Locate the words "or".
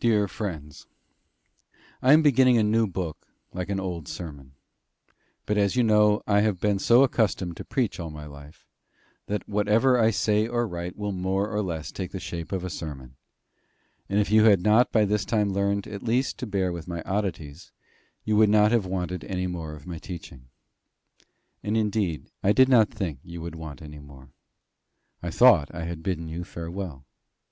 10.48-10.66, 11.48-11.62